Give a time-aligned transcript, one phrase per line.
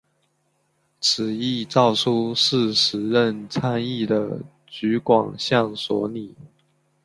[0.99, 6.35] 此一诏书是时任参议的橘广相所拟。